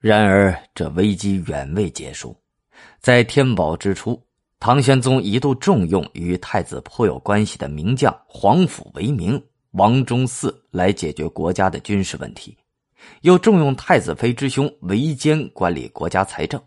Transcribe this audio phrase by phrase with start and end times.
[0.00, 2.36] 然而，这危机远未结束。
[3.00, 4.22] 在天宝之初，
[4.60, 12.56] 唐玄宗一度重用与太子颇有关系的名将皇甫为明、王忠嗣来解决国家的军事问题，
[13.22, 16.62] 又重用太子妃之兄韦坚管理国家财政。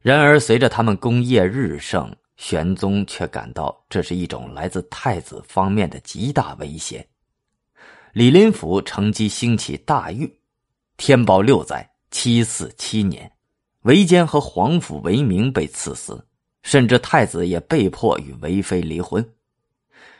[0.00, 7.06] 然而，随着他们功业日盛，玄宗却感到这是一种来自太子方面的极大威胁。
[8.12, 10.32] 李林甫乘机兴起大狱，
[10.96, 11.88] 天宝六载
[12.26, 13.30] （七四七年），
[13.86, 16.26] 韦坚和皇甫为明被赐死，
[16.64, 19.24] 甚至太子也被迫与韦妃离婚。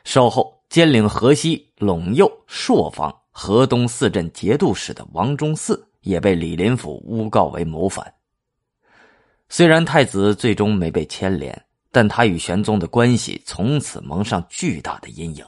[0.05, 8.15] 稍后，兼领河西、陇右、朔方、河东四镇节度使的王忠嗣也被李林甫诬告为谋反。
[9.49, 11.61] 虽然太子最终没被牵连。
[11.91, 15.45] 但他与玄宗的关系从此蒙上巨大的阴影，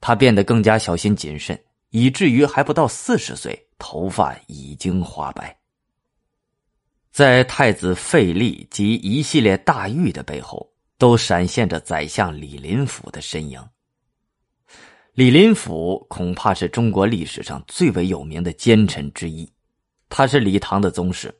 [0.00, 1.56] 他变得更加小心谨慎，
[1.90, 5.57] 以至于还不到四十岁，头发已经花白。
[7.18, 13.60] 在太子废立及一系列大狱的背后，都闪现着宰相李林甫的身影。
[15.14, 19.52] 李林甫恐怕是中国历史上最为有名的奸臣之一，
[20.08, 21.34] 他是李唐的宗室，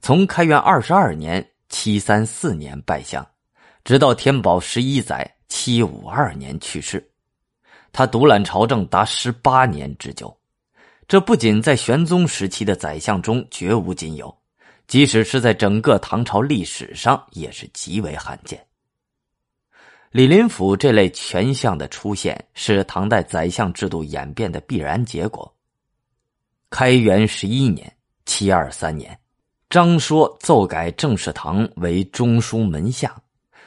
[0.00, 3.22] 从开元二十二年（七三四年）拜相。
[3.84, 7.06] 直到天宝十一载（七五二年）去世，
[7.92, 10.34] 他独揽朝政达十八年之久，
[11.06, 14.34] 这不仅在玄宗时期的宰相中绝无仅有，
[14.88, 18.60] 即使是在整个唐朝历史上也是极为罕见。
[20.10, 25.54] 李林甫这类权相的出现，是唐代宰相制度演变的必然结果。
[26.70, 27.94] 开元十一年
[28.24, 29.16] （七二三年），
[29.68, 33.14] 张说奏改政事堂为中书门下。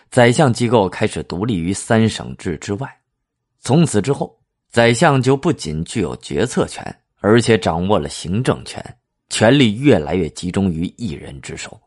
[0.10, 3.00] 宰相机构开始独立于三省制之外，
[3.60, 4.38] 从此之后，
[4.70, 6.84] 宰相就不仅具有决策权，
[7.20, 8.84] 而且掌握了行政权，
[9.32, 11.80] 权力越来越集中于一人之手。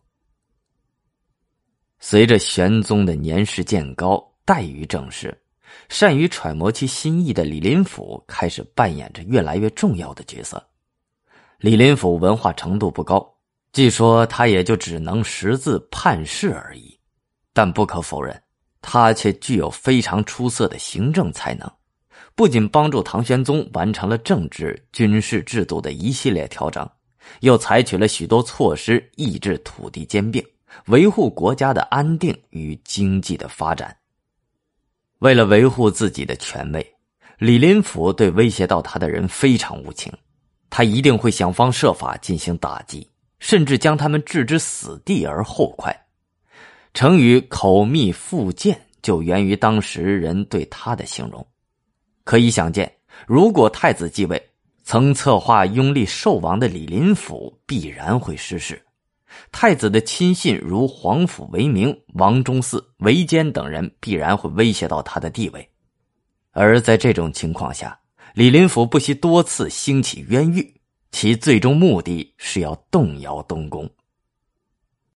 [2.01, 5.39] 随着玄宗的年事渐高，怠于政事，
[5.91, 10.67] 善于揣摩其心意的李林甫开始扮演着越来越重要的角色。
[11.59, 13.31] 李林甫文化程度不高，
[13.75, 16.99] 据说他也就只能识字判事而已。
[17.53, 18.43] 但不可否认，
[18.81, 21.71] 他却具有非常出色的行政才能，
[22.35, 26.89] 不仅帮助唐玄宗完成了政治、军事制度的一系列调整，
[27.41, 30.45] 又采取了许多措施抑制土地兼并，
[30.87, 33.97] 维护国家的安定与经济的发展。
[35.21, 36.95] 为了维护自己的权位，
[37.39, 40.13] 李林甫对威胁到他的人非常无情，
[40.71, 43.09] 他一定会想方设法进行打击，
[43.39, 45.95] 甚至将他们置之死地而后快。
[46.93, 51.45] 成语“口蜜腹剑”就源于当时人对他的形容。
[52.23, 52.91] 可以想见，
[53.27, 54.51] 如果太子继位，
[54.85, 58.81] 曾策划拥立寿王的李林甫必然会失势。
[59.51, 65.69] 太子的亲信如皇甫为明、王忠嗣、韦坚等人必然会威胁到他的地位。
[66.53, 67.99] 而在这种情况下，
[68.35, 70.81] 李林甫不惜多次兴起冤狱，
[71.11, 73.91] 其最终目的是要动摇东宫。